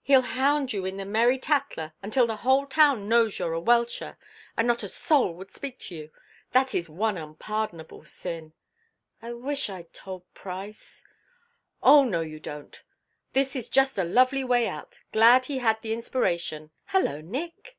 He'll 0.00 0.22
hound 0.22 0.72
you 0.72 0.86
in 0.86 0.96
the 0.96 1.04
Merry 1.04 1.38
Tattler 1.38 1.92
until 2.02 2.26
the 2.26 2.36
whole 2.38 2.64
town 2.64 3.10
knows 3.10 3.38
you're 3.38 3.52
a 3.52 3.60
welcher, 3.60 4.16
and 4.56 4.66
not 4.66 4.82
a 4.82 4.88
soul 4.88 5.34
would 5.34 5.50
speak 5.50 5.78
to 5.80 5.94
you. 5.94 6.10
That 6.52 6.74
is 6.74 6.86
the 6.86 6.92
one 6.92 7.18
unpardonable 7.18 8.06
sin" 8.06 8.54
"I 9.20 9.34
wish 9.34 9.68
I'd 9.68 9.92
told 9.92 10.32
Price" 10.32 11.04
"Oh, 11.82 12.04
no, 12.04 12.22
you 12.22 12.40
don't. 12.40 12.82
This 13.34 13.54
is 13.54 13.68
just 13.68 13.98
a 13.98 14.02
lovely 14.04 14.44
way 14.44 14.66
out. 14.66 15.00
Glad 15.12 15.44
he 15.44 15.58
had 15.58 15.82
the 15.82 15.92
inspiration. 15.92 16.70
Hello, 16.86 17.20
Nick." 17.20 17.76